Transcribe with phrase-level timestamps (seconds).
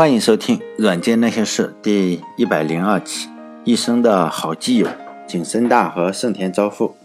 [0.00, 3.28] 欢迎收听《软件那些事》第一百零二期，
[3.64, 4.88] 一生的好基友
[5.26, 6.96] 景深大和盛田昭夫。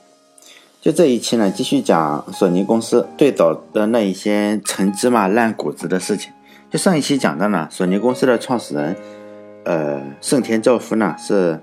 [0.81, 6.31] 就这一期呢，继续讲索尼公司最早的那一些陈芝麻烂谷子的事情。
[6.71, 8.95] 就上一期讲的呢，索尼公司的创始人，
[9.65, 11.59] 呃，盛田昭夫呢是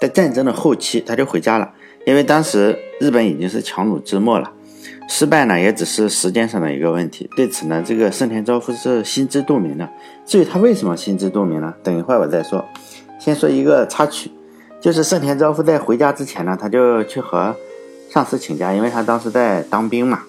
[0.00, 1.68] 在战争的后期他就回家了，
[2.06, 4.52] 因为当时日本已经是强弩之末了。
[5.08, 7.30] 失败呢，也只是时间上的一个问题。
[7.36, 9.88] 对此呢，这个盛田昭夫是心知肚明的。
[10.24, 11.72] 至于他为什么心知肚明呢？
[11.82, 12.64] 等一会儿我再说。
[13.18, 14.30] 先说一个插曲，
[14.80, 17.54] 就是盛田昭夫在回家之前呢，他就去和
[18.10, 20.22] 上司请假，因为他当时在当兵嘛，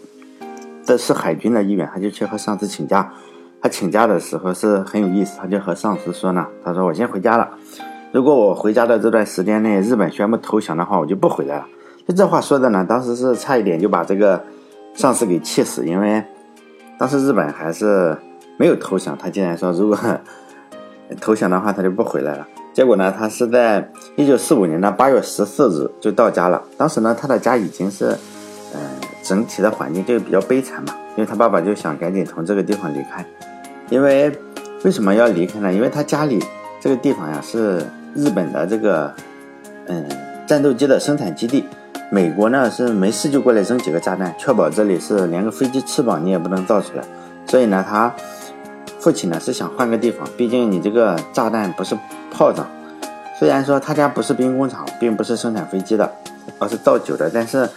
[0.86, 3.12] 这是海军的一员，他就去和上司请假。
[3.60, 7.50] 他请假的时候是很有意思，他就和上司说呢，他说我先回家了，
[8.12, 11.66] 如果我回家的这段时间内日本宣布投降的话，我就不回来了。
[12.08, 14.42] 就这话说的呢，当时是差一点就把这个。
[14.98, 16.24] 上司给气死，因为
[16.98, 18.18] 当时日本还是
[18.58, 19.98] 没有投降，他竟然说如果
[21.22, 22.48] 投降的话，他就不回来了。
[22.74, 26.64] 结果呢，他是在一九四五年的八月十四日就到家了。
[26.78, 28.06] 当时呢，他的家已经是，
[28.74, 28.80] 呃，
[29.22, 33.24] 整体的环境就比较悲惨嘛，因为他爸爸就想赶紧从这个地方离开。
[33.92, 34.32] 因为
[34.84, 35.72] 为什么要离开呢？
[35.72, 36.44] 因为他家里
[36.82, 37.86] 这个地方呀是
[38.16, 39.14] 日本的这个，
[39.86, 40.04] 嗯，
[40.48, 41.64] 战斗机的生产基地。
[42.10, 47.04] 美国呢是没事就过来扔几个炸弹，确保这里是连个飞机翅膀你也不能造出来。
[47.46, 48.14] 所以呢，他
[48.98, 51.98] 父亲呢是想换个地方，毕竟你这个炸弹不是
[52.32, 52.66] 炮仗。
[53.38, 56.10] 虽然说他家不是兵工厂，并不是生产飞机的，
[56.60, 57.70] 而是造酒的，但是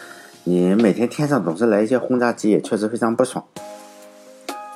[0.45, 3.45] 你每天天上总是来一些轰炸机，也确实非常不爽。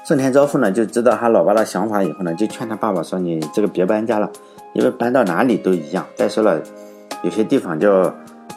[0.04, 4.28] 盛田昭夫呢就知道他老爸的想法以后呢，就劝他爸爸说：“你这个别搬家了，
[4.72, 6.04] 因为搬到哪里都一样。
[6.16, 6.60] 再说了，
[7.22, 8.12] 有些地方就……”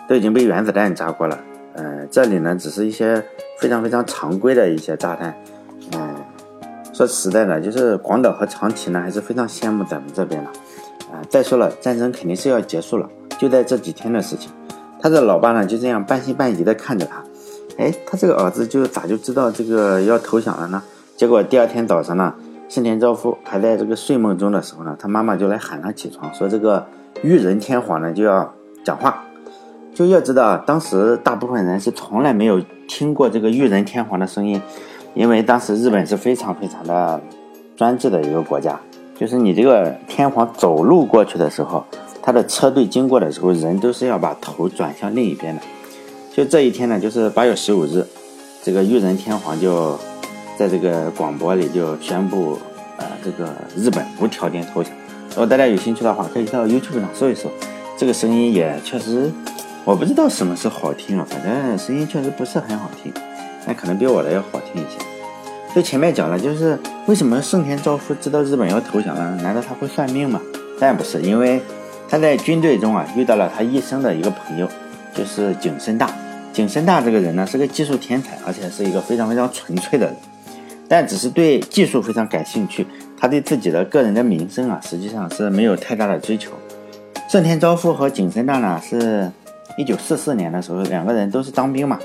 [0.08, 1.38] 都已经被原子弹炸过了，
[1.74, 3.24] 嗯，这里呢只是一些
[3.60, 5.36] 非常非常常规的一些炸弹，
[5.94, 6.16] 嗯，
[6.94, 10.50] 说实在的，就是广岛和长崎呢还是非常羡慕咱们这边的，
[11.12, 14.50] 啊，再说了，战争肯定是要结束了，就在这几天的事情，
[15.00, 17.24] 他的老爸呢就这样半信半疑的看着他，
[17.78, 20.82] 哎，他这个儿子就咋就知道这个要投降了呢？
[21.18, 22.34] 结果第二天早上呢，
[22.70, 26.88] 盛田昭夫还在这个睡梦中的时候呢，他妈妈就来喊他起床，说这个
[27.24, 28.54] 裕仁天皇呢就要
[28.86, 29.24] 讲话。
[29.98, 34.62] 就要知道，当时大部分人是从来没有听过这个裕仁天皇的声音，
[35.16, 37.20] 因为当时日本是非常非常的
[37.76, 38.80] 专制的一个国家，
[39.20, 41.84] 就是你这个天皇走路过去的时候，
[42.22, 45.62] 他的车队经过的时候，人都是要把头转向另一边的。
[46.32, 48.06] 就这一天呢，就是八月十五日，
[48.62, 49.98] 这个裕仁天皇就
[50.60, 52.60] 在这个广播里就宣布，
[52.98, 54.94] 呃，这个日本无条件投降。
[55.32, 57.50] 如果大家有兴趣的话，可以到 YouTube 上搜一搜，
[57.98, 59.32] 这个声音也确实。
[59.88, 63.10] 我不知道什么是好听啊，反正声音确实不是很好听，
[63.66, 65.00] 那可能比我的要好听一些。
[65.74, 69.34] 就前面讲了，就是为什么盛田昭夫知道日本要投降了？
[69.42, 70.42] 难道他会算命吗？
[70.78, 71.62] 当然不是，因为
[72.10, 74.68] 他在军队中啊遇到了他一生的一个朋友，
[75.16, 76.14] 就是景深大。
[76.52, 80.16] 景深大这个人呢是个技术天才，而且是一个非常非常纯粹的人，
[80.90, 82.86] 但只是对技术非常感兴趣。
[83.18, 86.52] 他对自己的个人的名声啊，实际上是没有太大的追求。
[87.30, 89.32] 盛田昭夫和景深大呢是。
[89.78, 92.00] 一九四四年的时候，两个人都是当兵嘛。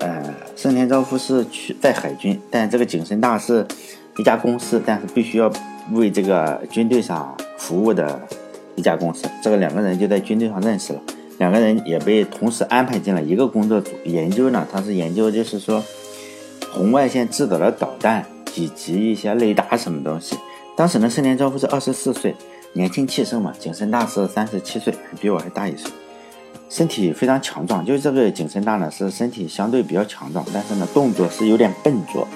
[0.00, 3.66] 呃，盛田昭夫是去在海军，但这个景深大是
[4.16, 5.52] 一家公司，但是必须要
[5.92, 8.20] 为这个军队上服务的
[8.76, 9.28] 一家公司。
[9.42, 11.00] 这个两个人就在军队上认识了，
[11.38, 15.82] 两个人也被同时安排进了一个工作组，研究呢，他是研究就是说
[16.72, 20.36] 红外线制导的导弹以及一些雷达什么东西。
[20.76, 22.36] 当时呢，盛田昭夫是二十四岁，
[22.72, 23.52] 年轻气盛嘛。
[23.58, 25.90] 景深大是三十七岁，比我还大一岁。
[26.68, 32.26] 身体非常强壮，就是这个景深大呢，是身体相对比较强壮，但是呢，动作是有点笨拙，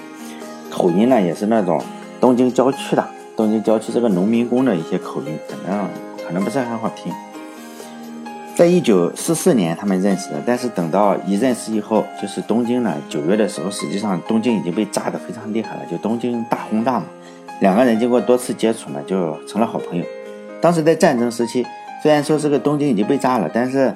[0.71, 1.83] 口音呢也是那种
[2.21, 3.07] 东京郊区的，
[3.37, 5.89] 东京郊区这个农民工的一些口音，可能
[6.27, 7.13] 可能不是很好听。
[8.55, 17.05] 在一九四四年他们认识的，但是等到一认识以后，就是东京呢，九月的时候，实际上东京已经被炸得非常厉害了，就东京大轰炸嘛。
[17.61, 20.05] 两个人经过多次接触呢，就成了好朋友。
[20.61, 21.65] 当时在战争时期，
[22.03, 23.93] 虽然说这个东京已经被炸了，但是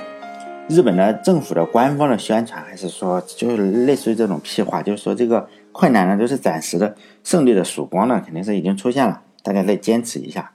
[0.68, 10.50] 日本的政府的官方的宣传还是说，就是类似于这种屁话，就是说这个困难呢都是暂时的，胜利的曙光呢肯定是已经出现了，大家再坚持一下，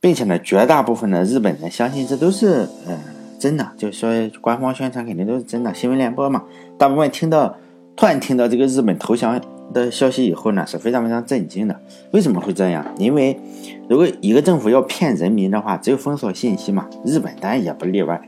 [0.00, 2.98] 并且呢，绝大部分的日本人相信这都是呃
[3.38, 5.74] 真的，就是说官方宣传肯定都是真的。
[5.74, 6.44] 新闻联播嘛，
[6.78, 7.54] 大部分听到
[7.94, 9.38] 突然听到这个日本投降
[9.74, 11.78] 的消息以后呢，是非常非常震惊的。
[12.12, 12.86] 为什么会这样？
[12.96, 13.38] 因为
[13.86, 18.18] 如果一个政府要骗人民的话，只有封锁信息嘛，日本当然也不例外。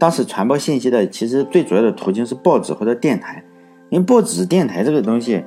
[0.00, 3.44] 当时传播信息的其实最主要的途径是报纸或者电台，
[3.90, 5.44] 因为报纸、电台这个东西，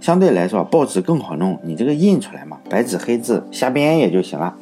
[0.00, 4.54] 相对来说报纸更好弄，你这个印出来嘛，白纸黑字瞎编也就行了。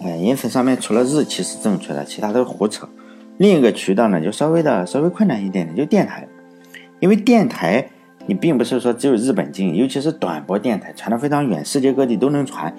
[0.00, 2.88] 哎，因此上面除了日期是正确的，其他都是胡扯。
[3.38, 6.28] 另一个渠道呢，就稍微的稍微困难一点的，就电台，
[7.00, 7.84] 因为电台
[8.26, 12.72] 你并不是说只有日本经营，尤其是短波电台传的非常远，世界各地都能传。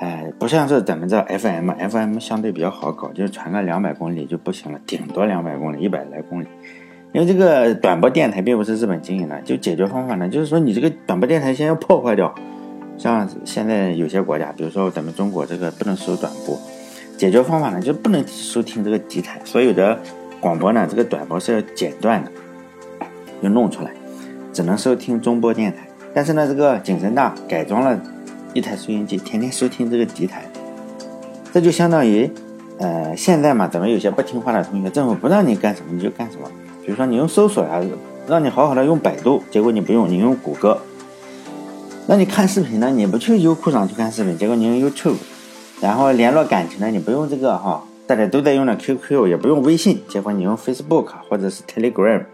[0.00, 6.46] 哎，不像是咱们这 FM，FM 相对比较好搞，就是传个两百公里就不行了，顶多两百公里，一百来公里。
[7.12, 12.34] 因为这个短波电台并不是日本经营的，就解决方法呢，就是说你这个短波电台先要破坏掉。
[12.96, 16.58] 像现在有些国家，比如说咱们中国这个不能收短波，
[17.18, 19.98] 解决方法呢就不能收听这个敌台，所有的
[20.40, 22.32] 广播呢这个短波是要剪断的，
[23.42, 23.90] 要弄出来，
[24.50, 25.86] 只能收听中波电台。
[26.14, 28.00] 但是呢，这个景深大改装了。
[28.52, 30.44] 一台收音机，天天收听这个敌台，
[31.52, 32.30] 这就相当于，
[32.78, 36.50] 呃，现在嘛，咱们有些不听话的同学，政府不让你干什么你就干什么。
[36.84, 37.80] 比如说你用搜索呀，
[38.26, 40.78] 让你好好的用百度，结果你不用，你用谷歌。
[42.06, 45.16] 那你看视频呢，你不去优酷上去看视频，结果你用 YouTube。
[45.80, 52.24] 然后联络感情呢，你不用这个哈，大家都在用的 QQ，也不用微信，结果你用 Facebook 或者是 Telegram，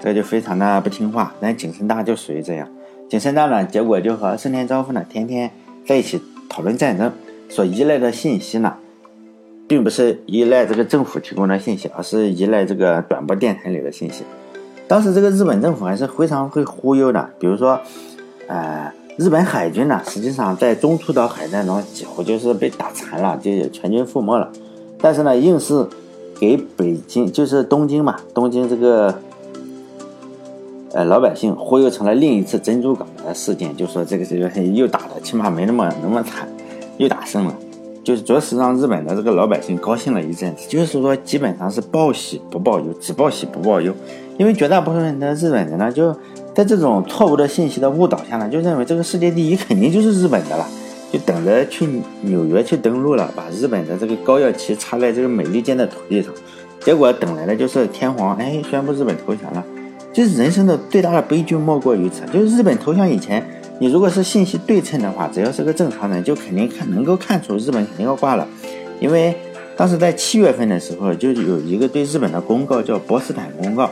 [0.00, 1.34] 这就非常的不听话。
[1.40, 2.66] 但景深大就属于这样。
[3.08, 5.50] 景深大呢，结果就和盛田昭夫呢天天
[5.86, 7.10] 在一起讨论战争，
[7.48, 8.74] 所依赖的信息呢，
[9.66, 14.24] 并不是依赖这个政府提供的信息，而是依赖这个短波电台里的信息。
[14.86, 17.80] 当时这个日本政府还是非常会忽悠的，比如说，
[18.46, 24.52] 呃，日本海军呢，实际上在中途岛海战中几乎就是被打残了，就全军覆没了，
[25.00, 25.86] 但是呢，硬是
[26.38, 29.22] 给北京，就是东京嘛，东京这个。
[30.98, 36.48] 呃，老百姓忽悠成了另一次珍珠港的事件，就说这个这个又打的起码没那么那么惨，
[36.96, 37.54] 又打胜了，
[38.02, 40.68] 就是着实让日本的这个老百姓高兴了一阵子。
[40.68, 43.94] 就是说，基本上是报喜不报忧，只报喜不报忧，
[44.38, 46.12] 因为绝大部分的日本人呢，就
[46.52, 50.66] 在这种错误的信息的误导下呢，就认为这个世界第一肯定就是日本的了，
[51.12, 51.88] 就等着去
[52.22, 56.34] 纽约去登陆了，把日本的这个高耀旗插在这个美利坚的土地上，
[56.80, 59.64] 结果等来的就是天皇哎宣布日本投降了。
[60.18, 62.22] 就是人生的最大的悲剧莫过于此。
[62.32, 63.40] 就是日本投降以前，
[63.78, 68.44] 你如果是信息对称的话，只要是个正常人，就肯定看能够看出日本肯定要挂了。
[68.98, 69.32] 因为
[69.76, 73.88] 当时在七月份的时候，就有一个对日本的公告叫波斯坦公告，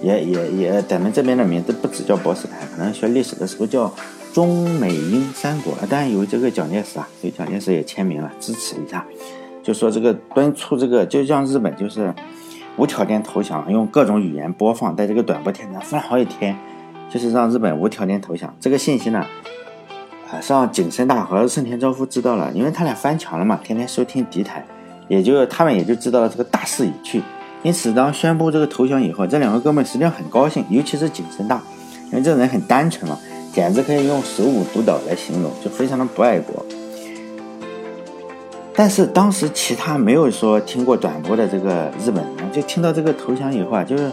[0.00, 3.94] 也也也，咱们这边的名字不只叫波斯坦，可能学历史的时候叫
[4.32, 5.74] 中美英三国。
[5.90, 9.04] 当然有这个蒋介石啊，所以蒋介石也签名了支持一下，
[9.62, 12.10] 就说这个敦促这个，就让日本就是。
[12.76, 16.56] 无条件投降，用各种语言播放，在这个短波电台放了好几天，
[17.10, 18.54] 就是让日本无条件投降。
[18.58, 19.26] 这个信息呢，
[20.30, 24.64] 啊，让景深大和盛田昭夫知道了，因为他俩翻墙了嘛，天天收听敌台，
[25.08, 27.22] 也就他们也就知道了这个大势已去。
[27.62, 31.62] 因此，当宣布这个投降以后，这两个哥们实际上很高兴，尤其是景深大，
[32.10, 33.18] 因为这人很单纯嘛，
[33.52, 36.64] 简直可以用手舞足蹈来形容，就非常的不爱国。
[38.74, 44.10] 但是当时其他没有说听过短波的这个日本人，就听到这个投降以后啊，就是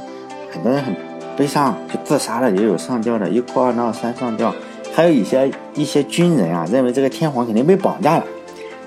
[0.51, 0.93] 很多人很
[1.37, 4.53] 悲伤，就自杀了，也有上吊的，一哭二闹三上吊，
[4.93, 8.25] 还有一些一些军人啊，认为这个天皇肯定被绑架了。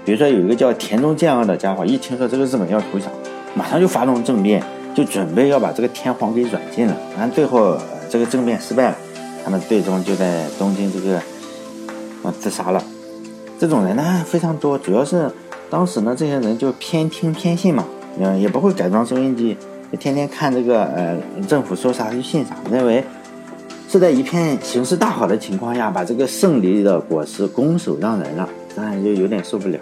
[0.04, 3.10] 比如说有一个叫田中健二的家伙，一听说这个日本要投降，
[3.54, 4.62] 马上就发动政变，
[4.94, 6.94] 就准备要把这个天皇给软禁了。
[7.18, 7.78] 完最后
[8.10, 8.96] 这个政变失败了，
[9.42, 11.16] 他们最终就在东京这个
[12.22, 12.84] 啊自杀了。
[13.58, 15.30] 这种人呢非常多，主要是。
[15.72, 17.82] 当时呢，这些人就偏听偏信嘛，
[18.20, 19.56] 嗯，也不会改装收音机，
[19.90, 21.16] 就天天看这个，呃，
[21.48, 23.02] 政府说啥就信啥，认为
[23.88, 29.78] 是在一片形势大好的情况下，把这个胜利的果实拱手让人了，当然就有点受不了。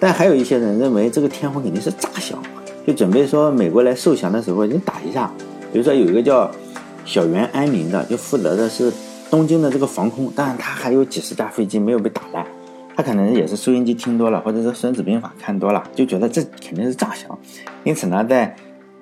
[0.00, 2.36] 但还有一些人认为这个天皇肯定是诈降，
[2.84, 5.30] 就准备说美国来受降的时候你打一下。
[5.72, 6.50] 比如说有一个叫
[7.04, 8.92] 小原安民的，就负责的是
[9.30, 12.44] 东京的这个防空，但是他还有几十架飞机没有被打烂。
[12.96, 17.36] 他可能也是收音机听多了，或者是《孙子兵法》看多了，就觉得这肯定是诈降。
[17.82, 18.54] 因此呢，在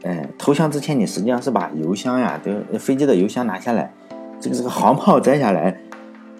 [0.02, 3.92] 呃投降之前，你实际上是把油箱呀，都飞机的油箱拿下来，
[4.40, 5.78] 这个这个航炮摘下来，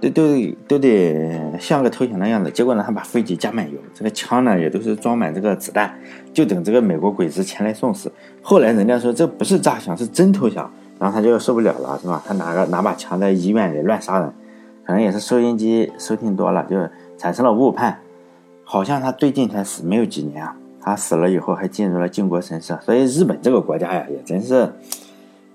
[0.00, 0.22] 都都
[0.66, 2.50] 都得像个投降的样子。
[2.50, 5.94] 结果呢，他把飞机加满油，这个枪呢也都是装满这个子弹，
[6.32, 8.10] 就等这个美国鬼子前来送死。
[8.40, 10.68] 后来人家说这不是诈降，是真投降，
[10.98, 12.22] 然后他就受不了了，是吧？
[12.26, 14.32] 他拿个拿把枪在医院里乱杀人，
[14.86, 16.90] 可能也是收音机收听多了，就是。
[17.22, 18.00] 产生了误判，
[18.64, 20.56] 好像他最近才死，没有几年啊。
[20.80, 24.72] 他死了以后还进入了靖国神社，所以日本这个国家呀，也真是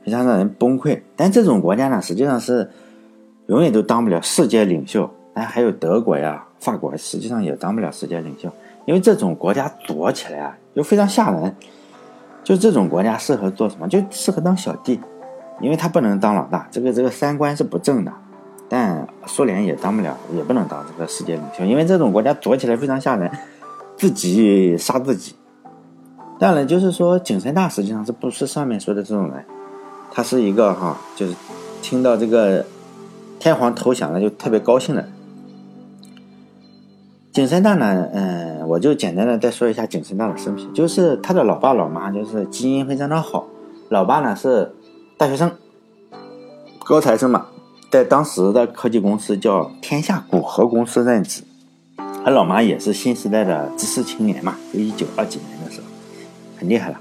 [0.02, 1.02] 非常让人崩溃。
[1.18, 2.72] 但这种国家呢，实际上是
[3.48, 5.10] 永远都当不了世界领袖。
[5.34, 8.50] 但还有德国呀、法国，实际上也当不了世界领袖，
[8.86, 11.54] 因为这种国家躲起来啊，又非常吓人。
[12.46, 13.90] 就这种国家适合做什么？
[13.90, 15.02] 就适合当小弟，
[15.60, 18.14] 因为他不能当老大，这个这个三观是不正的。
[18.70, 23.32] 但苏联也当不了，也不能当这个世界领袖，因为这种国家躲起来非常吓人，
[23.96, 25.36] 自己杀自己。
[26.40, 29.46] 当然，就是说景深大实际上是不是上面说的这种人，
[30.12, 31.34] 他是一个哈，就是
[31.82, 32.66] 听到这个
[33.40, 35.08] 天皇投降了就特别高兴的。
[37.32, 43.48] 景深大呢，嗯，我就简单的再说一下景深大的生平，就是他的老爸老妈就是基因非常的好，
[43.90, 44.74] 老爸呢是
[45.18, 45.52] 大学生，
[46.84, 47.48] 高材生嘛。
[47.90, 51.42] 在当时的科技公司叫天下古河公司任职，
[52.24, 55.88] 他老妈也是新时代的知识青年嘛，就一九二几年的时候，
[56.60, 57.00] 很厉害了。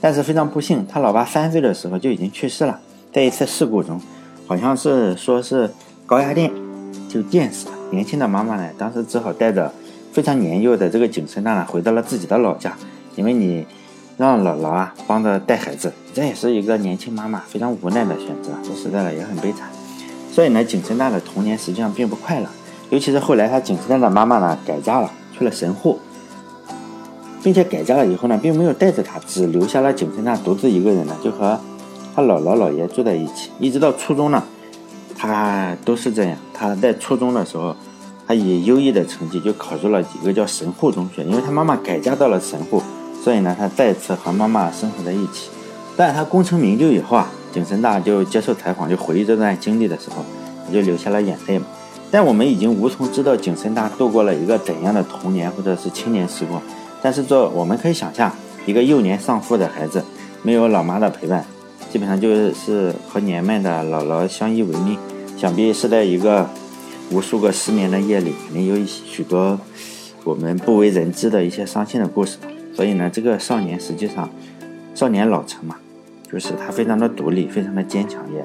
[0.00, 2.78] 但是非常不幸，他老爸三岁的时候就已经去世了，
[3.12, 4.00] 在一次事故中，
[4.46, 5.68] 好像是说是
[6.06, 6.52] 高压电
[7.08, 7.74] 就电死了。
[7.90, 9.72] 年轻的妈妈呢，当时只好带着
[10.12, 12.76] 非常年幼的这个景深大呢，回到了自己的老家，
[13.16, 13.66] 因为你
[14.16, 18.52] 让姥姥啊帮着带孩子，这也是一个年轻妈妈非常无奈的选择。
[18.62, 19.68] 说实在的，也很悲惨。
[20.38, 22.46] 所以呢，景深大的童年实际上并不快乐，
[22.90, 25.98] 尤其是后来他景深大的妈妈呢改嫁了，去了神户，
[27.42, 31.58] 并且改嫁了以后呢，并没有带着他，只留下了景深大独自一个人呢，就和
[32.14, 34.40] 他姥姥姥爷住在一起，一直到初中呢，
[35.16, 36.38] 他都是这样。
[36.54, 37.74] 他在初中的时候，
[38.24, 42.80] 他以优异的成绩就考入了一个叫神户中学，因为他妈妈改嫁到了神户，
[43.24, 45.50] 所以呢，他再次和妈妈生活在一起。
[45.96, 47.28] 但他功成名就以后啊。
[47.58, 50.24] 景深大就接受采访，就回忆这段经历的时候，
[50.64, 51.66] 他就流下了眼泪嘛。
[52.08, 56.62] 但我们已经无从知道景深大度过了一个怎样的童年或者是青年时光。
[57.02, 58.32] 但是这我们可以想象，
[58.64, 60.04] 一个幼年丧父的孩子，
[60.44, 61.44] 没有老妈的陪伴，
[61.90, 64.96] 基本上就是和年迈的姥姥相依为命。
[65.36, 66.48] 想必是在一个
[67.10, 69.58] 无数个失眠的夜里，肯定有许多
[70.22, 72.38] 我们不为人知的一些伤心的故事。
[72.72, 74.30] 所以呢，这个少年实际上
[74.94, 75.74] 少年老成嘛。
[76.30, 78.44] 就是他非常的独立，非常的坚强，也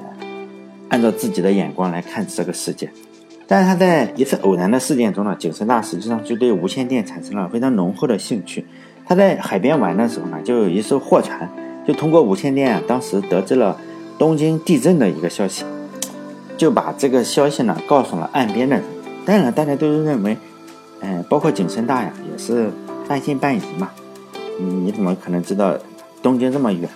[0.88, 2.90] 按照自己的眼光来看这个世界。
[3.46, 8.64] 但是他在一次偶然的事件中呢，景深大实际上就对无线电产生了非常浓厚的兴趣。
[9.04, 11.46] 他在海边玩的时候呢，就有一艘货船，
[11.86, 13.78] 就通过无线电啊，当时得知了
[14.18, 15.62] 东京地震的一个消息，
[16.56, 18.84] 就把这个消息呢告诉了岸边的人。
[19.26, 20.38] 当然，大家都认为，
[21.00, 22.70] 嗯，包括景深大呀，也是
[23.06, 23.90] 半信半疑嘛。
[24.58, 25.76] 你怎么可能知道
[26.22, 26.88] 东京这么远？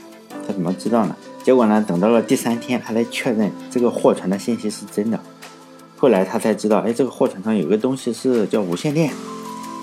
[0.49, 1.15] 他怎么知道呢？
[1.45, 1.85] 结果呢？
[1.87, 5.21] 等到了第三天，他来确认这个货船的信息是真的。
[5.99, 9.11] 后来他才知道，哎，这个货船上有个东西是叫无线电。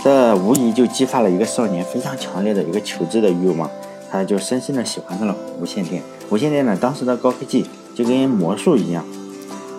[0.03, 3.69] 这无疑就激发了一个少年非常强烈的一个求知的欲望，
[4.11, 6.01] 他就深深的喜欢上了无线电。
[6.31, 9.05] 无线电呢，当时的高科技就跟魔术一样，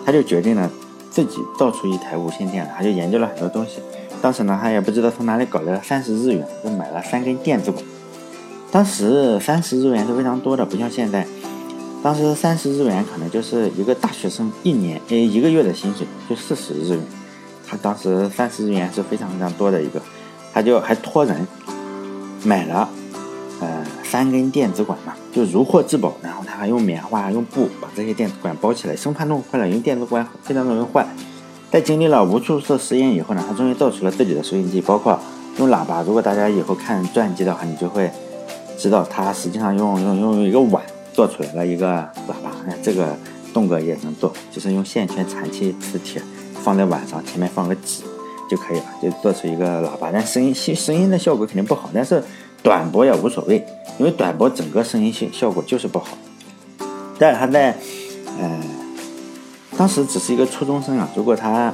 [0.05, 0.71] 他就决定了
[1.11, 2.65] 自己造出一台无线电。
[2.77, 3.79] 他就研究了很多东西。
[4.21, 7.83] 当时呢，他也不知道从哪里搞来了三十日元，就买了三根电子管。
[8.69, 11.25] 当时三十日元是非常多的，不像现在。
[12.03, 16.99] 当时三十日元可能就是一个大学生一年诶一个月的薪水，就四十日元。
[17.67, 20.01] 他当时三十日元是非常非常多的一个，
[20.53, 21.47] 他就还托人
[22.43, 22.87] 买了
[23.59, 26.15] 呃三根电子管嘛，就如获至宝。
[26.21, 31.07] 然后他还用棉花用布把这些电子管包起来，生怕弄坏了，因为电子管非常容易坏。
[31.71, 35.19] 在经历了无数次实验以后呢，他终于造出了自己的收音机，包括
[35.57, 36.03] 用喇叭。
[36.03, 38.11] 如果大家以后看传记的话，你就会。
[38.77, 41.87] 知道他实际上用用用一个碗做出来了一个
[42.27, 43.17] 喇叭，哎，这个
[43.53, 46.21] 栋哥也能做，就是用线圈缠起磁铁
[46.63, 48.03] 放在碗上，前面放个纸
[48.49, 50.11] 就可以了，就做出一个喇叭。
[50.13, 52.23] 但声音声声音的效果肯定不好，但是
[52.61, 53.65] 短波也无所谓，
[53.97, 56.17] 因为短波整个声音效效果就是不好。
[57.17, 57.75] 但是他在，
[58.39, 58.63] 呃，
[59.75, 61.73] 当时只是一个初中生啊，如果他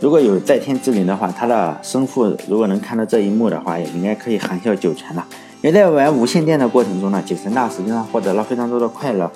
[0.00, 5.26] 如果有在天之灵的话，他的生父如果能看到这一幕的话，也应该可以含笑九泉了。
[5.62, 9.30] 也在玩无线电的过程中呢，景深大实际上获得了非常多的快乐，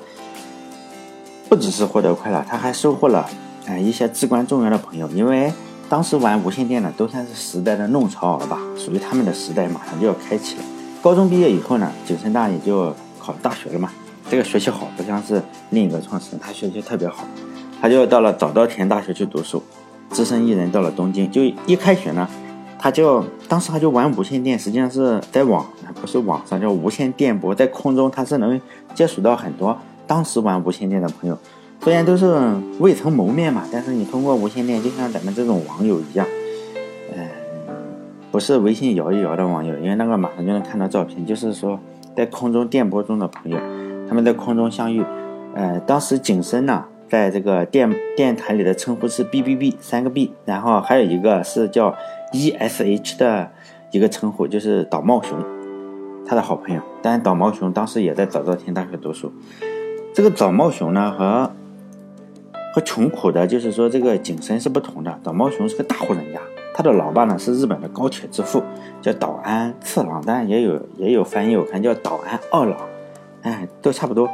[1.49, 3.25] 不只是获得快乐，他还收获了
[3.67, 5.09] 哎一些至关重要的朋友。
[5.11, 5.53] 因为
[5.89, 10.65] 当时玩无线电呢都算是时代的弄潮儿吧，属于他们的时代马上就要开启了。
[11.01, 13.93] 高中毕业以后呢，景深大也就考大学了嘛。
[14.29, 15.41] 这个学习好，不像是
[15.71, 17.25] 另一个创始人，他学习特别好，
[17.81, 19.63] 他就到了早稻田大学去读书，
[20.11, 21.31] 只身一人到了东京。
[21.31, 22.29] 就一开学呢。
[22.79, 25.67] 他就当时他就玩无线电，实际上是在网，
[26.01, 28.61] 不是网上叫无线电波，在空中他是能
[28.95, 31.37] 接触到很多当时玩无线电的朋友，
[31.81, 32.39] 虽然都是
[32.79, 36.27] 未曾谋面嘛，但是你通过无线电，就像咱们这种网友一样，
[37.15, 37.29] 嗯，
[38.31, 41.81] 不是微信摇一摇的网友，因为那个马上就能看到照片，就是说
[42.17, 43.59] 在空中电波中的朋友，
[44.09, 45.05] 他们在空中相遇，
[45.55, 51.95] 呃，当时景深呢，在这个电电台里的称呼是 B B B 三个 B，然后还有一个是叫。
[52.33, 53.53] E S H 的
[53.93, 55.39] 一个称呼就是导茂雄，
[56.27, 56.83] 他的好朋友。
[57.01, 59.33] 但导茂雄当时也在早稻田大学读书。
[60.13, 61.51] 这个早茂雄呢和
[62.75, 65.19] 和穷苦的，就是说这个景深是不同的。
[65.23, 66.41] 岛茂雄是个大户人家，
[66.75, 68.61] 他的老爸呢是日本的高铁之父，
[69.01, 72.77] 叫岛安次郎，当然也有也有翻译，我看叫岛安二郎，
[73.43, 74.29] 哎，都差不多。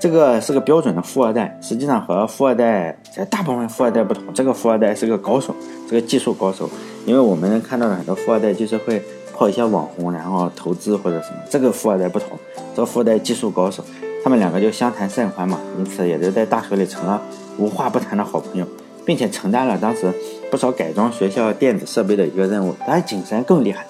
[0.00, 5.54] 这个是个标准的富二代，实际上和富二代在大部分富二代不同，这个富二代是个高手，
[5.86, 6.70] 是个技术高手。
[7.04, 9.02] 因为我们看到的很多富二代就是会
[9.34, 12.30] 泡一些网红，然后投资或者什么，这个富二代不同，
[12.74, 13.84] 这个富二代技术高手。
[14.24, 17.20] 他们两个就相谈甚欢嘛，因此也就在大学里成了
[17.58, 18.66] 无话不谈的好朋友，
[19.04, 20.10] 并且承担了当时
[20.50, 22.74] 不少改装学校电子设备的一个任务。
[22.86, 23.86] 但景山更厉害，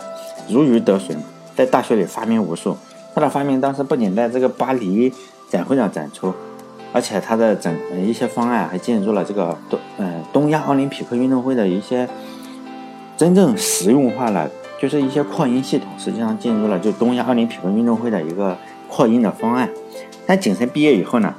[0.48, 1.22] 如鱼得水嘛，
[1.54, 2.76] 在大学里发明无数。
[3.12, 5.12] 他的发明当时不仅在这个巴黎
[5.50, 6.32] 展会上展出，
[6.92, 7.76] 而且他的整
[8.06, 12.08] 一些方案还进入了这个东嗯东亚奥林匹克运动会的一些
[13.16, 14.48] 真正实用化了，
[14.80, 18.56] 就是一些扩音系统，实际上进入了就东亚奥林匹克运动会的一个
[18.88, 19.68] 扩音的方案。
[20.26, 21.34] 但景深毕业以后呢，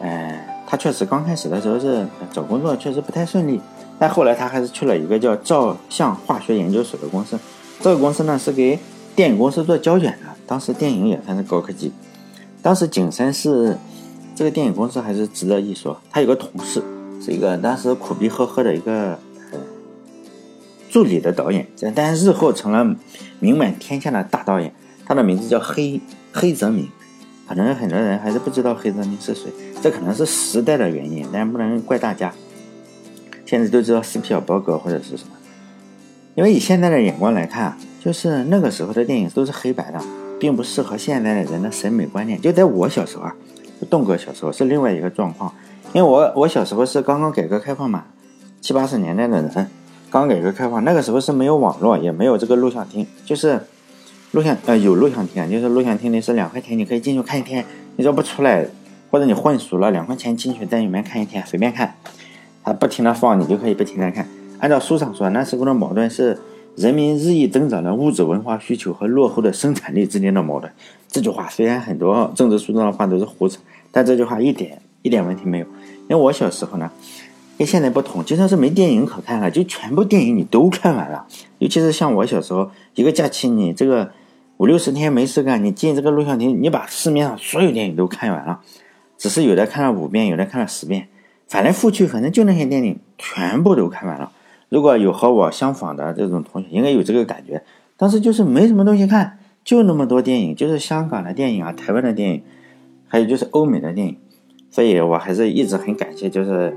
[0.00, 3.60] 呃，他确实刚开始的时候是找工作确实不太顺利，
[3.98, 7.36] 但后来他还是去了一个叫照相化学研究所的公司。
[7.80, 8.78] 这个公司呢是给
[9.16, 11.92] 电影公司做胶卷的，当时电影也算是高科技。
[12.62, 13.76] 当时景深是
[14.34, 16.82] 这个电影公司还是值得一说，他有个同事
[17.24, 19.18] 是一个当时苦逼呵呵的一个
[20.90, 22.96] 助理的导演，但日后成了
[23.38, 26.00] 名满天下的大导演，他的名字叫黑
[26.32, 26.88] 黑泽明。
[27.48, 32.34] 可能很多人还是不知道黑泽明是谁，这可能是时代的原因，但不能怪大家。
[33.44, 35.36] 现在都知道斯皮尔伯格或者是什么，
[36.34, 40.00] 因为以现在的眼光来看，就是那个时候的电影都是黑白的，
[40.38, 42.40] 并不适合现在的人的审美观念。
[42.40, 43.36] 就在我小时候啊，
[43.90, 45.52] 栋哥小时候是另外一个状况，
[45.92, 48.04] 因为我我小时候是刚刚改革开放嘛，
[48.60, 49.70] 七八十年代的人，
[50.10, 53.60] 刚改革开放，那个时候是没有网络，也没有这个录像厅，就是。
[54.32, 57.64] 录像呃有录像厅，就是录像厅里是两块钱，你可以进去看一天。
[57.94, 58.66] 你只要不出来，
[59.10, 61.94] 或者你混熟了，两块钱进去在里面看一天，随便看。
[62.62, 64.28] 它不停的放，你就可以不停的看。
[64.58, 66.38] 按照书上说，那时候的矛盾是
[66.76, 70.70] 人民日益增长的物质文化需求和落后的生产力之间的矛盾。
[71.08, 73.58] 这句话虽然很多政治书上的话都是胡扯，
[73.90, 75.66] 但这句话一点一点问题没有。
[76.08, 76.90] 因为我小时候呢，
[77.58, 81.26] 跟现在不同，就算是没电影可看了，就全部电影你都看完了。
[81.58, 84.10] 尤其是像我小时候，一个假期你这个。
[84.58, 88.60] 五六十天没事干，你进这个录像厅，你把市面上所有电影都看完了，
[89.18, 91.08] 只是有的看了五遍，有的看了十遍，
[91.46, 94.32] 翻来覆去，反正就那些电影全部都看完了。
[94.68, 97.62] 如果有和我相仿的这种同学，应该有这个感觉。
[97.96, 102.42] 当时就是没什么东西看，就那么多电影，就是香港的电影啊，台湾的电影，
[103.06, 104.16] 还有就是欧美的电影。
[104.70, 106.76] 所以我还是一直很感谢，就是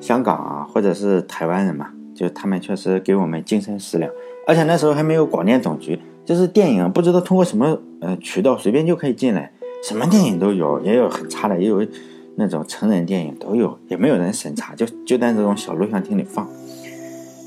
[0.00, 4.10] 香港啊，或者是台湾人嘛，就他们确实给我们精神食粮。
[4.46, 5.98] 而且那时候还没有广电总局。
[6.22, 9.50] 就是电影不知道通过什么呃渠道随便就可以进来，
[9.82, 11.84] 什么电影都有，也有很差的，也有
[12.36, 16.48] 那种成人电影都有，也没有人审查，就就在这种小录像厅里放。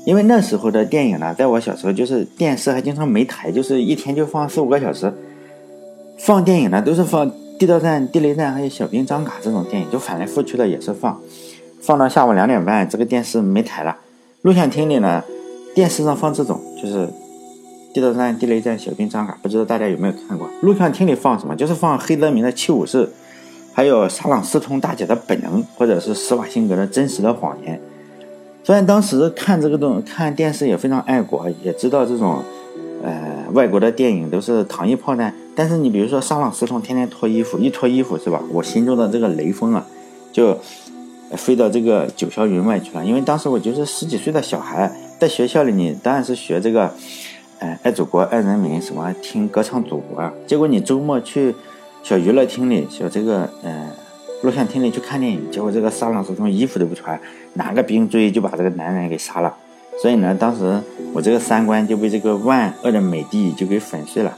[0.04, 5.12] 因为那时候的电影呢，在我小时候就是电视还经常没台，就是一天就放四五个小时，
[6.18, 11.20] 放电影呢都是放《地道战》《地雷战》还有《小兵张嘎》这种电影，就反来覆去的也是放，
[11.80, 13.96] 放到下午两点半，这个电视没台了，
[14.42, 15.22] 录像厅里呢，
[15.74, 17.08] 电视上放这种就是。
[17.94, 20.48] 地道战、地雷战、小兵张嘎，不知道大家有没有看过？
[20.62, 21.54] 录像厅里放什么？
[21.54, 23.06] 就是放黑泽明的《七武士》，
[23.72, 27.76] 还有沙朗斯通大姐的《本能》，或者是施瓦辛格的《真实的谎言》。
[28.64, 32.42] 虽然当时看这个东看电视也非常爱国，也知道这种
[33.02, 38.42] 呃外国的电影都是糖衣炮弹，但是你比如说沙朗斯通天天脱衣服，一脱衣服是吧？
[38.50, 39.86] 我心中的这个雷锋啊，
[40.32, 40.58] 就
[41.32, 43.04] 飞到这个九霄云外去了。
[43.04, 46.90] 因为当时我就是十几岁的小孩，在学校里，你当然是学这个。
[47.60, 50.28] 哎，爱祖国，爱人民，什么听歌唱祖国？
[50.44, 51.54] 结果你周末去
[52.02, 53.90] 小娱乐厅里，小这个嗯
[54.44, 57.18] 录像厅里去看电影，结果这个沙朗斯通衣服都不穿，
[57.54, 59.56] 拿个冰锥就把这个男人给杀了。
[60.02, 60.80] 所以呢，当时
[61.14, 64.36] 我这个三观就被这个万恶的美帝就给粉碎了。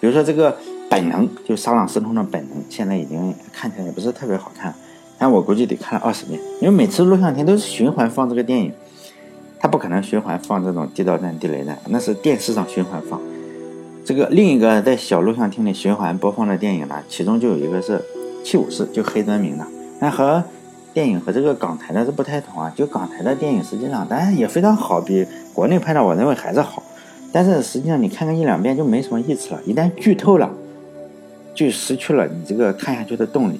[0.00, 0.56] 比如说这个
[0.90, 4.74] 本能，就沙朗斯通的本能，现在已经看起来也不是特别好看，
[5.18, 8.72] 但我估计得看了二十遍，因为每次录像厅都是循环放这个电影。
[9.60, 13.18] 他不可能循环放这种地道战、地雷战，那是电视上循环放。
[14.04, 17.98] 这个另一个在小录像厅里循环播放的电影呢，其中就有一个是
[18.44, 19.66] 《七武士》，就黑泽明的。
[19.98, 20.44] 那和
[20.92, 22.72] 电影和这个港台的是不太同啊。
[22.76, 26.82] 就港台的电影实际上当然也非常好，比国内拍的我认为还是好。
[27.32, 30.48] 但是实际上你看个一两遍就没什么意思了，一旦剧透了，
[31.52, 33.58] 就失去了你这个看下去的动力。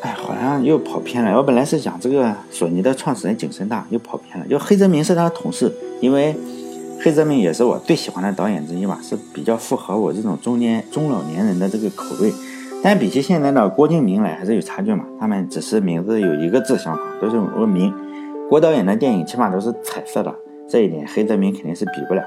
[0.00, 1.36] 哎，好像又跑偏了。
[1.36, 4.44] 我本来是讲这个索尼的创始人景深大，又跑偏了。
[4.48, 6.34] 就黑泽明是他的同事，因为
[7.00, 12.32] 黑泽明也是我最喜欢的导演之一吧，是比较符合我这种中年中老年人的这个口味。
[12.82, 15.04] 但比起现在的郭敬明来还是有差距嘛。
[15.20, 17.94] 他们只是名字有一个字相同，都是个明。
[18.48, 20.34] 郭导演的电影起码都是彩色的，
[20.68, 22.22] 这一点黑泽明肯定是比不了。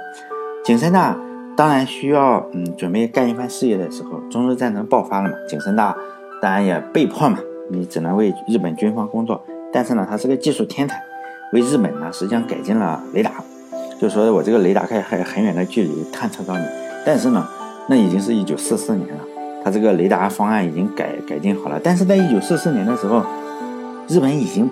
[0.63, 1.15] 景深大
[1.55, 5.35] 当然需要，嗯，准备干一番事业的时候，中日战争爆发了嘛。
[5.47, 5.95] 景深大
[6.41, 7.37] 当然也被迫嘛，
[7.69, 9.43] 你只能为日本军方工作。
[9.73, 11.03] 但是呢，他是个技术天才，
[11.51, 13.43] 为日本呢实际上改进了雷达，
[13.99, 16.63] 就说我这个雷达可以很很远的距离探测到你。
[17.05, 17.45] 但是呢，
[17.87, 19.21] 那已经是一九四四年了。
[19.65, 23.23] 他这个雷达方案已经改改进好了，但是在一九四四年的时候，
[24.07, 24.69] 日本已经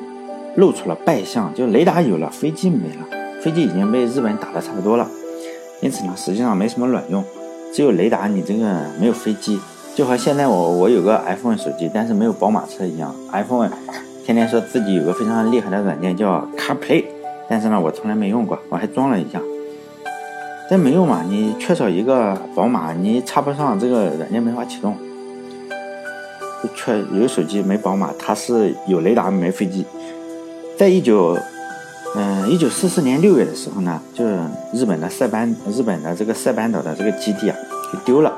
[0.56, 5.08] 露出了败相，就雷达有了，飞机没了，飞机已经被日本打得差不多了，
[5.82, 7.24] 因此呢，实际上没什么卵用，
[7.74, 9.60] 只有雷达，你这个没有飞机，
[9.96, 13.72] 就和现在我我有个 iPhone 手机，但是没有宝马车一样，iPhone
[14.24, 17.06] 天天说自己有个非常厉害的软件叫 CarPlay，
[17.50, 19.42] 但是呢，我从来没用过，我还装了一下。
[20.74, 21.24] 这没用嘛？
[21.30, 24.98] 你缺少一个宝马，你插不上这个软件，没法启动。
[26.74, 29.86] 缺有手机没宝马，它是有雷达没飞机。
[30.76, 31.38] 在一九，
[32.16, 34.40] 嗯，一九四四年六月的时候呢，就是
[34.74, 37.56] 日本的塞班，日本的这个塞班岛的这个基地啊，
[37.94, 38.34] 就丢了。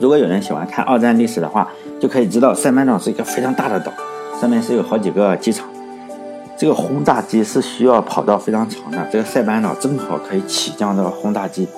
[0.00, 1.70] 如果有人喜欢看二战历史的话，
[2.00, 3.92] 就可以知道塞班岛是一个非常大的岛，
[4.40, 5.68] 上面是有好几个机场。
[6.58, 11.68] 这个轰炸机是需要跑道非常长的，这个塞班岛正好可以起降这个轰炸机。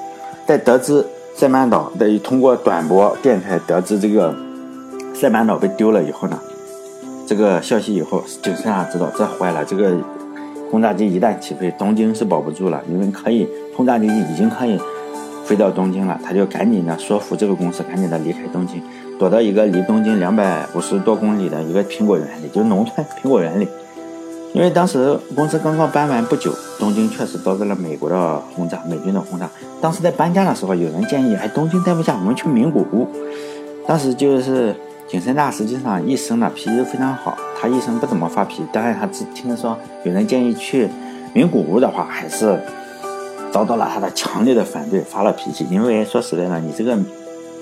[0.47, 4.35] 在得知塞班岛等于通过短波电台得知这个
[5.14, 6.38] 塞班岛被丢了以后呢，
[7.27, 9.97] 这个消息以后，景深大知道这坏了，这个
[10.71, 14.81] 轰炸机一旦起飞，东京是保不住了，因为可以轰炸机已经可以
[15.45, 18.81] 飞到东京了，他就赶紧的说服这个公司赶紧的离开东京，
[19.19, 23.69] 躲到一个离东京两百五十多公里的一个苹果园里，就是农村苹果园里。
[24.55, 29.49] 因为当时公司刚刚搬完不久，东京确实遭到了美国的轰炸，美军的轰炸。
[29.81, 33.07] 当时在搬家的时候，有人建议，哎，东京待不下，我们去名古屋。
[33.87, 34.75] 当时就是
[35.07, 38.63] 景深大，实际上一生呢脾气非常好，他一生不怎么发脾气。
[38.73, 40.89] 当然，他只听说有人建议去
[41.35, 42.59] 名古屋的话，还是
[43.53, 45.67] 遭到了他的强烈的反对，发了脾气。
[45.71, 46.99] 因为说实在的，你这个，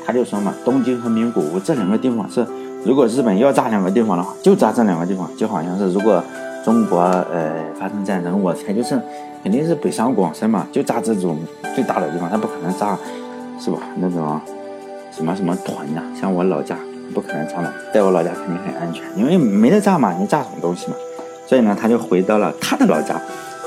[0.07, 2.47] 他就说嘛，东京和名古屋这两个地方是，
[2.85, 6.23] 如果日本要炸两个地方的话，就炸这两个地方，就好像是如果。
[6.67, 9.01] 中国呃发生战争，我猜就是
[9.45, 11.39] 肯定是北上广深嘛，就炸这种
[11.77, 12.99] 最大的地方，他不可能炸，
[13.61, 13.79] 是吧？
[13.99, 14.41] 那种
[15.13, 16.77] 什么什么屯呐，像我老家
[17.15, 20.97] 不可能炸的，在我老家肯定很安全，因为没得炸嘛，你炸什么东西嘛？
[21.47, 23.15] 所以呢，他就回到了他的老家，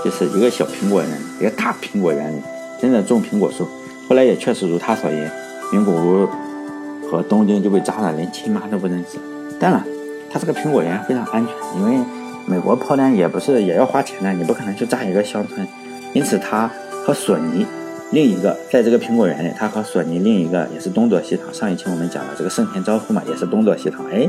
[0.04, 1.10] 就是一个小苹果园，
[1.40, 2.42] 一个大苹果园里，
[2.82, 3.66] 真的种苹果树。
[4.10, 5.32] 后来也确实如他所言，
[5.72, 6.28] 名古屋
[7.10, 9.18] 和东京就被炸了，连亲妈都不认识。
[9.58, 9.82] 当然，
[10.30, 12.06] 他这个苹果园非常安全，因为。
[12.50, 15.68] 美国炮弹也不是也要花钱的，你不可能去炸一个乡村，
[16.14, 16.68] 因此他
[17.06, 17.64] 和索尼
[18.10, 21.54] 另一个在这个苹果园里，他和索尼另一个也是东躲西藏。
[21.54, 24.28] 上一期我们讲了这个盛田昭夫嘛，也是东躲西藏，哎，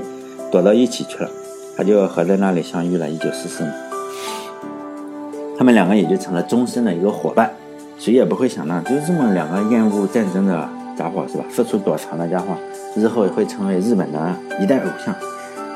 [0.52, 1.30] 躲到一起去了，
[1.74, 3.08] 他就和在那里相遇了。
[3.08, 3.74] 一九四四年，
[5.56, 7.50] 他们两个也就成了终身的一个伙伴。
[7.98, 11.44] 谁也不会想到，就是这么两个厌恶战争的家伙，是吧？
[11.50, 12.54] 四处躲藏的家伙，
[12.94, 15.14] 日后会成为日本的一代偶像。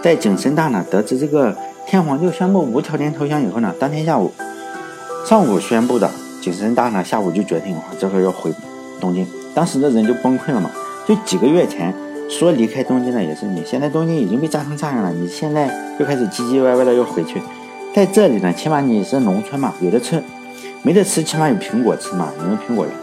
[0.02, 1.56] 在景深大呢，得知这个。
[1.86, 4.32] 天皇就宣布无条件投降以后呢，当天下午，
[5.24, 8.52] 上午宣布的景深大呢，下午就决定这个要回
[9.00, 9.26] 东京。
[9.54, 10.70] 当时的人就崩溃了嘛，
[11.06, 11.94] 就几个月前
[12.28, 15.70] 说离开东京的也是你，现在东京已经被炸成这样了，你现在
[16.00, 17.40] 又开始唧唧歪歪的要回去，
[17.94, 20.20] 在这里呢，起码你是农村嘛，有的吃，
[20.82, 22.94] 没得吃，起码有苹果吃嘛，你们苹果园。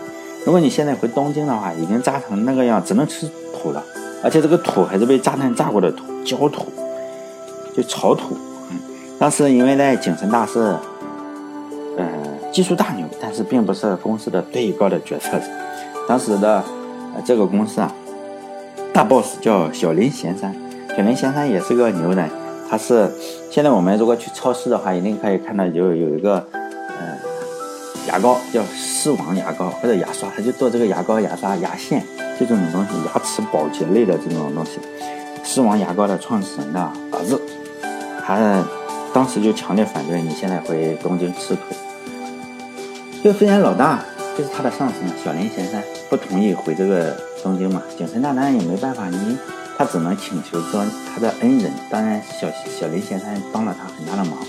[0.43, 3.81] 如果你现在回东京的话，已经炸成那个样，只能吃土了，
[4.23, 6.65] 而且这个土还是被炸弹炸过的土，焦土，
[7.73, 8.35] 就潮土。
[9.21, 10.75] 当时因为在景深大是，
[11.95, 12.07] 呃，
[12.51, 15.45] 技术大牛，但是并不是公司的最高的决策者。
[16.07, 16.63] 当时的
[17.13, 17.93] 呃这个公司啊，
[18.91, 20.55] 大 boss 叫小林贤三，
[20.97, 22.27] 小林贤三也是个牛人。
[22.67, 23.11] 他是
[23.51, 27.15] 现在我们如果去超市的话，一定可以看到有有一个，呃，
[28.07, 32.03] 牙膏叫狮王牙膏或者牙刷，他就做这个牙膏、牙刷、牙线，
[32.39, 34.79] 就这种东西，牙齿保洁类的这种东西。
[35.43, 36.81] 狮王牙膏的创始人的
[37.11, 37.39] 儿子，
[38.25, 38.65] 他。
[39.13, 41.61] 当时就强烈反对你现在回东京吃土。
[43.23, 43.99] 就飞天老大
[44.37, 47.81] 就是他的上司嘛，小林贤三不同意回这个东京嘛。
[47.97, 49.37] 景深大当然也没办法，你
[49.77, 52.47] 他只能请求说他的恩人，当然小
[52.79, 54.39] 小林贤三帮了他很大的忙。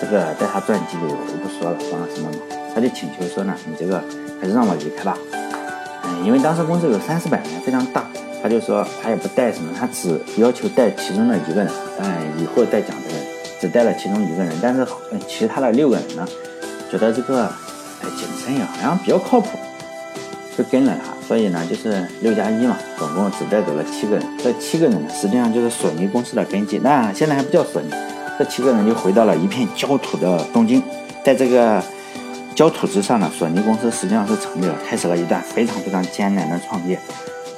[0.00, 4.02] 这个在他传记里我就不说了，帮了什么忙，他就请求说呢，你这个
[4.40, 5.16] 还是让我离开吧。
[6.04, 8.04] 嗯，因为当时公司有三四百人，非常大，
[8.42, 13.31] 他就说他也不带什么，他只要求带其中的一个人，当然以后再讲这个。
[13.62, 14.84] 只带了其中一个人，但是
[15.28, 16.26] 其他的六个人呢，
[16.90, 19.56] 觉得这个哎景深也好像比较靠谱，
[20.58, 24.26] 就跟了他，所以呢，就是六加一嘛，总共只带走了七个人。
[24.42, 26.78] 这七个人呢，实际上就是索尼公司的根基。
[26.78, 27.88] 那现在还不叫索尼，
[28.36, 30.82] 这七个人就回到了一片焦土的东京，
[31.24, 31.80] 在这个
[32.56, 36.98] 焦土之上呢，索尼公司实际上是成立了，开始了一段非常非常艰难的创业。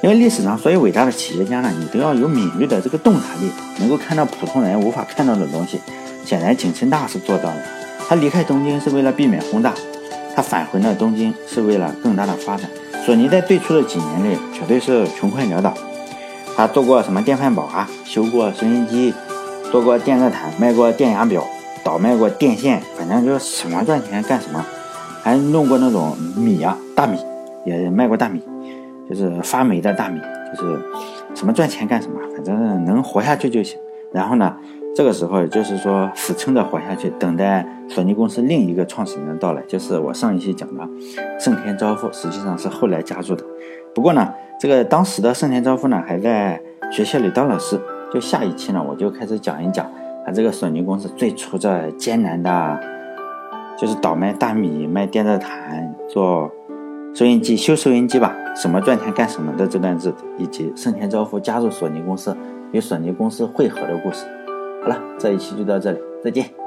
[0.05, 5.81] 因为历史上所有伟大的企业家呢，你都要有敏锐的这个洞察力，能够看到普通人无法看到的东西。
[6.23, 7.55] 显然，景深大是做到了。
[8.07, 9.73] 他离开东京是为了避免轰炸，
[10.35, 12.69] 他返回了东京是为了更大的发展。
[13.03, 15.73] 索尼在最初的几年内绝对是穷困潦倒，
[16.55, 19.11] 他做过什么电饭煲啊，修过收音机，
[19.71, 21.43] 做过电热毯，卖过电压表，
[21.83, 24.63] 倒卖过电线，反正就是什么赚钱干什么，
[25.23, 27.17] 还弄过那种米啊，大米
[27.65, 28.39] 也卖过大米，
[29.09, 30.19] 就是发霉的大米，
[30.51, 30.79] 就是
[31.33, 33.79] 什么赚钱干什么，反正能活下去就行。
[34.11, 34.55] 然后呢？
[34.95, 40.87] 这个时候就是说死撑着活下去，等待索尼公司另一个创始人的到来，就是我上一期讲的
[41.37, 43.43] 盛田昭夫，实际上是后来加入的。
[43.93, 46.61] 不过呢，这个当时的盛田昭夫呢还在
[46.93, 47.77] 学校里当老师。
[48.13, 49.85] 就下一期呢，我就开始讲一讲
[50.25, 52.79] 他这个索尼公司最初这艰难的，
[53.77, 56.49] 就是倒卖大米、卖电热毯、做
[57.15, 62.35] 收音机、修收音机吧，什么赚钱干什么的这段日子，以及盛田昭夫加入索尼公司
[62.73, 64.25] 与索尼公司汇合的故事。
[64.83, 66.64] 好了，这一期就到这里，再见。